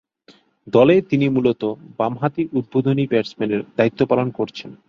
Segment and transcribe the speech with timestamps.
[0.67, 1.63] দলে তিনি মূলতঃ
[1.97, 4.69] বামহাতি উদ্বোধনী ব্যাটসম্যানের দায়িত্ব পালন করছেন।